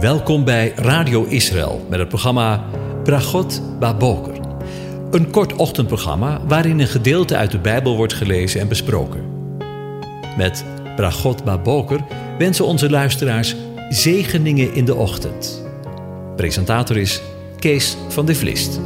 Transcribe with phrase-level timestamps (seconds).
[0.00, 2.64] Welkom bij Radio Israël met het programma
[3.04, 4.40] Bragot Baboker.
[5.10, 9.24] Een kort ochtendprogramma waarin een gedeelte uit de Bijbel wordt gelezen en besproken.
[10.36, 10.64] Met
[10.96, 12.00] Bragot Baboker
[12.38, 13.56] wensen onze luisteraars
[13.88, 15.66] zegeningen in de ochtend.
[16.36, 17.22] Presentator is
[17.58, 18.80] Kees van de Vlist.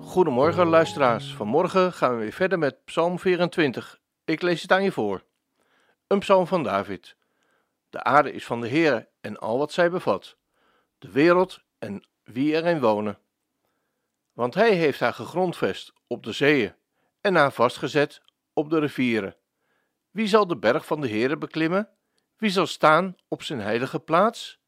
[0.00, 1.34] Goedemorgen luisteraars.
[1.34, 3.98] Vanmorgen gaan we weer verder met Psalm 24.
[4.24, 5.26] Ik lees het aan je voor.
[6.08, 7.16] Een psalm van David.
[7.90, 10.36] De aarde is van de Heer en al wat zij bevat.
[10.98, 13.18] De wereld en wie erin wonen.
[14.32, 16.74] Want hij heeft haar gegrondvest op de zeeën
[17.20, 18.22] en haar vastgezet
[18.52, 19.36] op de rivieren.
[20.10, 21.88] Wie zal de berg van de Heere beklimmen?
[22.36, 24.58] Wie zal staan op zijn heilige plaats?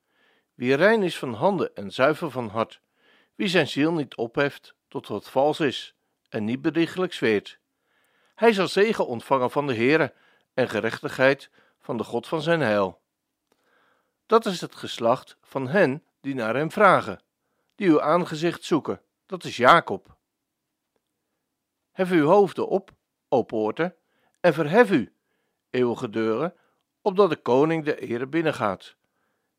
[0.55, 2.80] Wie rein is van handen en zuiver van hart,
[3.35, 5.95] wie zijn ziel niet opheft tot wat vals is
[6.29, 7.59] en niet bedriegelijk zweert.
[8.35, 10.13] Hij zal zegen ontvangen van de Heere
[10.54, 13.01] en gerechtigheid van de God van zijn heil.
[14.26, 17.20] Dat is het geslacht van hen die naar hem vragen,
[17.74, 19.01] die uw aangezicht zoeken.
[19.26, 20.16] Dat is Jacob.
[21.93, 22.90] Hef uw hoofden op,
[23.28, 23.95] o poorten,
[24.40, 25.12] en verhef u,
[25.71, 26.54] eeuwige deuren,
[27.02, 28.95] opdat de koning der ere binnengaat.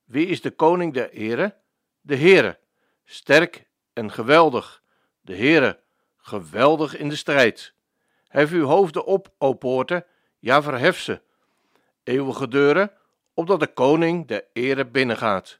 [0.03, 1.55] Wie is de koning der ere?
[2.01, 2.59] De Heere,
[3.05, 4.83] sterk en geweldig.
[5.21, 5.79] De Heere,
[6.17, 7.73] geweldig in de strijd.
[8.27, 10.05] Hef uw hoofden op, o poorten,
[10.41, 11.21] ja verhef ze.
[12.03, 12.91] Eeuwige deuren,
[13.33, 15.59] opdat de koning der ere binnengaat.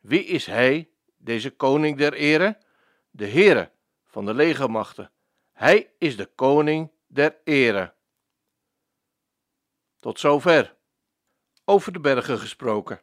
[0.00, 2.58] Wie is hij, deze koning der ere?
[3.10, 3.70] De Heere
[4.06, 5.10] van de legermachten.
[5.52, 7.94] Hij is de koning der ere.
[9.98, 10.76] Tot zover.
[11.64, 13.00] Over de bergen gesproken.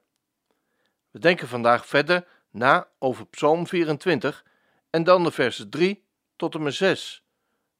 [1.11, 4.45] We denken vandaag verder na over Psalm 24
[4.89, 7.25] en dan de versen 3 tot en met 6,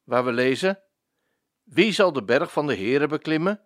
[0.04, 0.80] waar we lezen:
[1.66, 3.62] Wie zal de berg van de Heere beklimmen?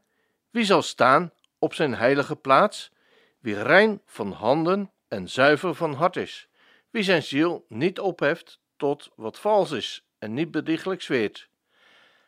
[0.50, 2.92] Wie zal staan op zijn heilige plaats?
[3.40, 6.50] Wie rein van handen en zuiver van hart is,
[6.90, 11.50] wie zijn ziel niet opheft tot wat vals is en niet bedrieglijk zweert.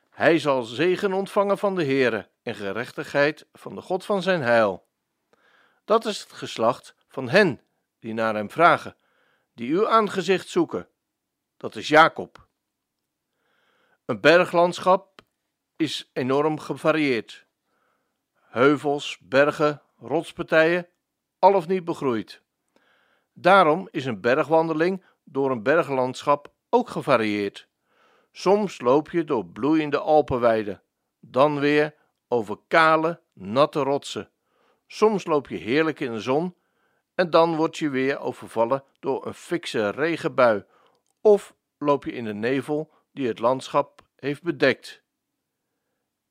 [0.09, 4.87] Hij zal zegen ontvangen van de Heere en gerechtigheid van de God van zijn heil.
[5.85, 7.61] Dat is het geslacht van hen
[7.99, 8.95] die naar hem vragen,
[9.53, 10.89] die uw aangezicht zoeken.
[11.57, 12.47] Dat is Jacob.
[14.05, 15.10] Een berglandschap
[15.81, 17.45] is enorm gevarieerd.
[18.35, 20.87] Heuvels, bergen, rotspartijen,
[21.39, 22.41] al of niet begroeid.
[23.33, 27.67] Daarom is een bergwandeling door een berglandschap ook gevarieerd.
[28.31, 30.81] Soms loop je door bloeiende Alpenweiden,
[31.19, 31.95] dan weer
[32.27, 34.29] over kale, natte rotsen.
[34.87, 36.55] Soms loop je heerlijk in de zon
[37.15, 40.65] en dan word je weer overvallen door een fikse regenbui
[41.21, 45.01] of loop je in de nevel die het landschap heeft bedekt.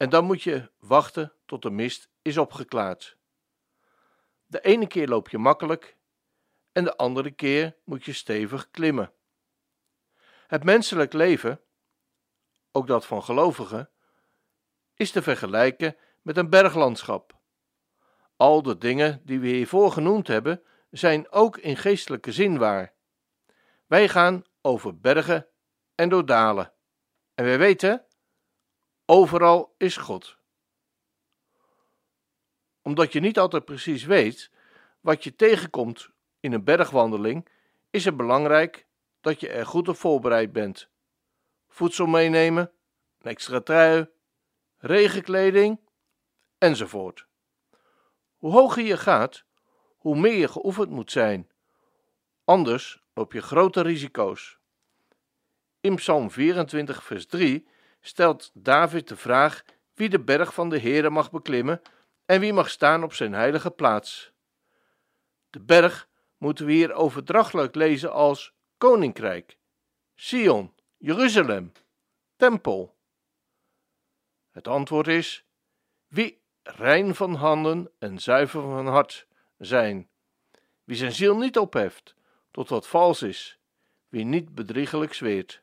[0.00, 3.16] En dan moet je wachten tot de mist is opgeklaard.
[4.46, 5.96] De ene keer loop je makkelijk
[6.72, 9.12] en de andere keer moet je stevig klimmen.
[10.46, 11.60] Het menselijk leven,
[12.72, 13.90] ook dat van gelovigen,
[14.94, 17.38] is te vergelijken met een berglandschap.
[18.36, 22.94] Al de dingen die we hiervoor genoemd hebben, zijn ook in geestelijke zin waar.
[23.86, 25.48] Wij gaan over bergen
[25.94, 26.72] en door dalen.
[27.34, 28.04] En wij weten,
[29.10, 30.36] overal is God.
[32.82, 34.50] Omdat je niet altijd precies weet
[35.00, 36.10] wat je tegenkomt
[36.40, 37.48] in een bergwandeling,
[37.90, 38.86] is het belangrijk
[39.20, 40.88] dat je er goed op voorbereid bent.
[41.68, 42.72] Voedsel meenemen,
[43.18, 44.06] een extra trui,
[44.78, 45.80] regenkleding
[46.58, 47.26] enzovoort.
[48.36, 49.44] Hoe hoger je gaat,
[49.96, 51.50] hoe meer je geoefend moet zijn.
[52.44, 54.58] Anders loop je grote risico's.
[55.80, 57.68] In Psalm 24, vers 3
[58.00, 61.82] stelt David de vraag wie de berg van de Heere mag beklimmen
[62.24, 64.32] en wie mag staan op zijn heilige plaats.
[65.50, 69.58] De berg moeten we hier overdrachtelijk lezen als koninkrijk,
[70.14, 71.72] Sion, Jeruzalem,
[72.36, 72.96] tempel.
[74.50, 75.44] Het antwoord is:
[76.06, 79.26] wie rein van handen en zuiver van hart
[79.58, 80.08] zijn,
[80.84, 82.14] wie zijn ziel niet opheft
[82.50, 83.58] tot wat vals is,
[84.08, 85.62] wie niet bedriegelijk zweert.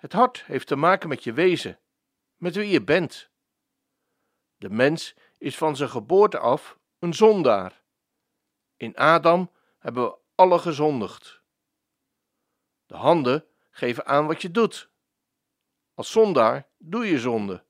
[0.00, 1.78] Het hart heeft te maken met je wezen,
[2.36, 3.30] met wie je bent.
[4.56, 7.82] De mens is van zijn geboorte af een zondaar.
[8.76, 11.42] In Adam hebben we alle gezondigd.
[12.86, 14.90] De handen geven aan wat je doet.
[15.94, 17.64] Als zondaar doe je zonde.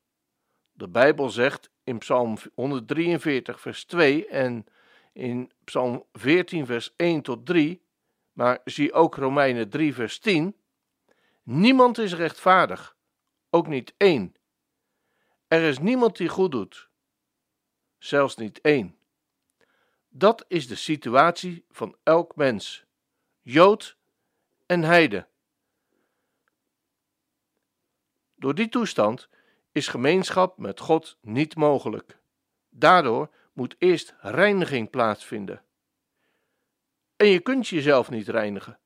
[0.71, 4.65] De Bijbel zegt in Psalm 143, vers 2 en
[5.13, 7.85] in Psalm 14, vers 1 tot 3,
[8.31, 10.60] maar zie ook Romeinen 3, vers 10.
[11.43, 12.97] Niemand is rechtvaardig,
[13.49, 14.35] ook niet één.
[15.47, 16.89] Er is niemand die goed doet.
[17.97, 18.97] zelfs niet één.
[20.09, 22.85] Dat is de situatie van elk mens,
[23.41, 23.97] Jood
[24.65, 25.27] en Heide.
[28.35, 29.29] Door die toestand
[29.71, 32.19] is gemeenschap met God niet mogelijk.
[32.69, 35.63] Daardoor moet eerst reiniging plaatsvinden.
[37.15, 38.79] En je kunt jezelf niet reinigen,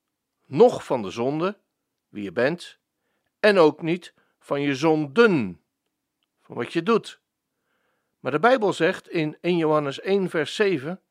[0.46, 1.58] noch van de zonde,
[2.16, 2.80] wie je bent,
[3.40, 5.62] en ook niet van je zonden,
[6.42, 7.20] van wat je doet.
[8.20, 11.02] Maar de Bijbel zegt in 1 Johannes 1, vers 7: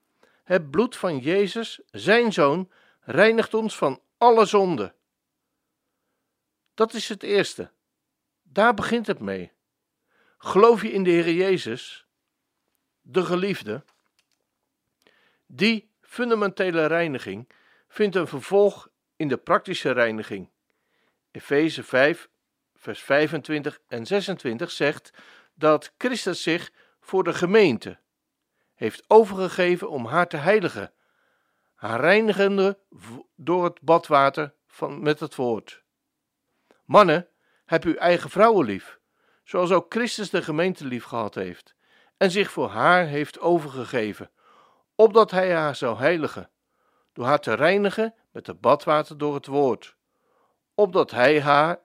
[0.45, 2.71] Het bloed van Jezus, zijn zoon,
[3.01, 4.95] reinigt ons van alle zonde.
[6.75, 7.71] Dat is het eerste.
[8.43, 9.53] Daar begint het mee.
[10.39, 12.07] Geloof je in de Heer Jezus,
[13.01, 13.85] de geliefde?
[15.47, 17.49] Die fundamentele reiniging
[17.89, 20.53] vindt een vervolg in de praktische reiniging.
[21.35, 22.29] Efeze 5,
[22.75, 25.11] vers 25 en 26 zegt
[25.55, 27.99] dat Christus zich voor de gemeente
[28.75, 30.93] heeft overgegeven om haar te heiligen,
[31.75, 32.79] haar reinigende
[33.37, 35.83] door het badwater van, met het woord.
[36.85, 37.29] Mannen,
[37.65, 38.99] heb uw eigen vrouwen lief,
[39.45, 41.75] zoals ook Christus de gemeente lief gehad heeft,
[42.17, 44.31] en zich voor haar heeft overgegeven,
[44.95, 46.51] opdat hij haar zou heiligen,
[47.13, 49.97] door haar te reinigen met het badwater door het woord,
[50.75, 51.81] opdat hij haar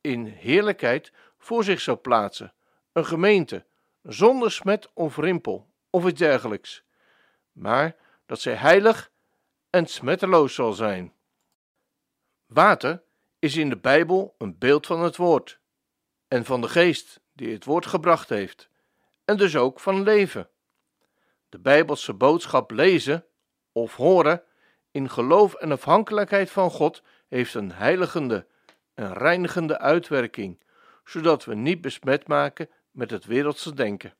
[0.00, 2.54] in heerlijkheid voor zich zou plaatsen,
[2.92, 3.64] een gemeente,
[4.02, 6.84] zonder smet of rimpel of iets dergelijks,
[7.52, 7.96] maar
[8.26, 9.10] dat zij heilig
[9.70, 11.12] en smetteloos zal zijn.
[12.46, 13.02] Water
[13.38, 15.60] is in de Bijbel een beeld van het woord
[16.28, 18.68] en van de geest die het woord gebracht heeft,
[19.24, 20.48] en dus ook van leven.
[21.48, 23.26] De Bijbelse boodschap lezen
[23.72, 24.44] of horen
[24.90, 28.46] in geloof en afhankelijkheid van God heeft een heiligende
[28.94, 30.60] en reinigende uitwerking,
[31.04, 34.14] zodat we niet besmet maken met het wereldse denken.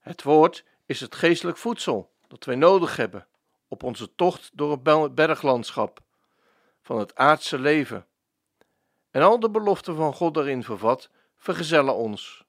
[0.00, 3.26] Het woord is het geestelijk voedsel dat wij nodig hebben
[3.68, 6.00] op onze tocht door het berglandschap
[6.82, 8.06] van het aardse leven.
[9.10, 12.44] En al de beloften van God daarin vervat, vergezellen ons.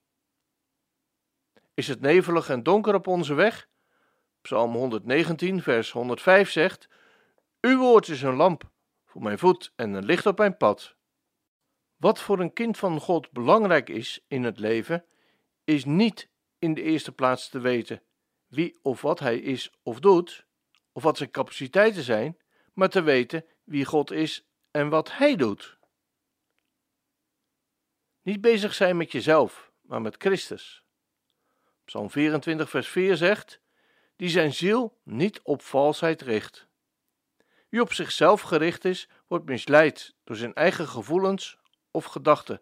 [1.74, 3.68] Is het nevelig en donker op onze weg?
[4.44, 6.88] Psalm 119, vers 105 zegt:
[7.60, 8.70] Uw woord is een lamp
[9.04, 10.96] voor mijn voet en een licht op mijn pad.
[11.96, 15.04] Wat voor een kind van God belangrijk is in het leven,
[15.64, 18.02] is niet in de eerste plaats te weten
[18.46, 20.46] wie of wat hij is of doet,
[20.92, 22.38] of wat zijn capaciteiten zijn,
[22.72, 25.78] maar te weten wie God is en wat hij doet.
[28.22, 30.82] Niet bezig zijn met jezelf, maar met Christus.
[31.84, 33.62] Psalm 24, vers 4 zegt:
[34.16, 36.66] Die zijn ziel niet op valsheid richt.
[37.68, 41.58] Wie op zichzelf gericht is, wordt misleid door zijn eigen gevoelens
[41.90, 42.60] of gedachten.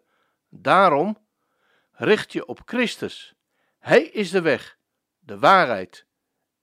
[0.49, 1.17] Daarom
[1.91, 3.33] richt je op Christus.
[3.79, 4.77] Hij is de weg,
[5.19, 6.05] de waarheid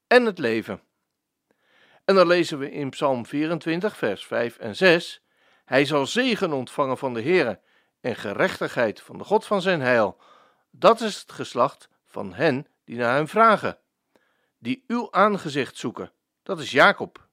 [0.07, 0.83] en het leven.
[2.05, 5.23] En dan lezen we in Psalm 24, vers 5 en 6:
[5.65, 7.61] Hij zal zegen ontvangen van de Heere
[8.01, 10.21] en gerechtigheid van de God van zijn heil.
[10.71, 13.79] Dat is het geslacht van hen die naar hem vragen,
[14.61, 16.12] die uw aangezicht zoeken.
[16.43, 17.29] Dat is Jacob.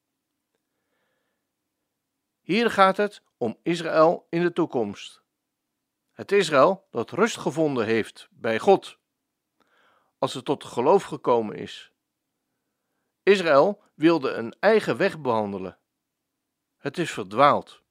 [2.41, 5.21] Hier gaat het om Israël in de toekomst.
[6.11, 8.97] Het Israël dat rust gevonden heeft bij God,
[10.18, 11.92] als het tot geloof gekomen is.
[13.23, 15.78] Israël wilde een eigen weg behandelen.
[16.78, 17.81] Het is verdwaald.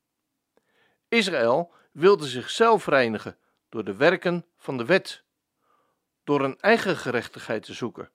[1.08, 5.24] Israël wilde zichzelf reinigen door de werken van de wet,
[6.24, 8.10] door een eigen gerechtigheid te zoeken.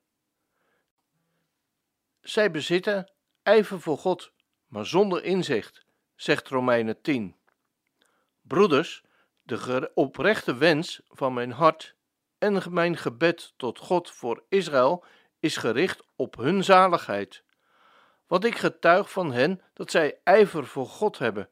[2.21, 3.11] Zij bezitten
[3.43, 4.31] ijver voor God,
[4.67, 5.85] maar zonder inzicht
[6.15, 7.35] zegt Romeinen 10.
[8.41, 9.03] Broeders,
[9.43, 11.95] de oprechte wens van mijn hart
[12.37, 15.03] en mijn gebed tot God voor Israël
[15.39, 17.43] is gericht op hun zaligheid.
[18.27, 21.49] Want ik getuig van hen dat zij ijver voor God hebben,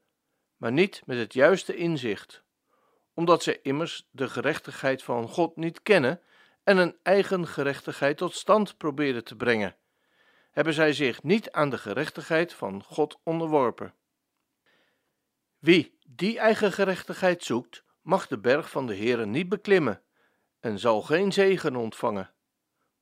[0.57, 2.43] maar niet met het juiste inzicht,
[3.13, 6.21] omdat zij immers de gerechtigheid van God niet kennen
[6.63, 9.75] en een eigen gerechtigheid tot stand proberen te brengen,
[10.49, 13.93] hebben zij zich niet aan de gerechtigheid van God onderworpen.
[15.59, 20.01] Wie die eigen gerechtigheid zoekt, mag de berg van de Heere niet beklimmen
[20.59, 22.33] en zal geen zegen ontvangen.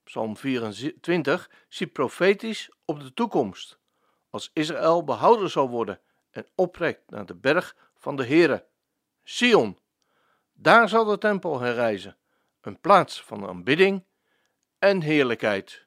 [0.04, 3.80] Psalm 24 ziet profetisch op de toekomst,
[4.30, 6.00] als Israël behouden zal worden
[6.30, 8.66] en oprekt naar de berg van de Heere,
[9.24, 9.80] Sion.
[10.54, 12.18] Daar zal de tempel herrijzen,
[12.62, 14.06] een plaats van aanbidding
[14.80, 15.87] en heerlijkheid.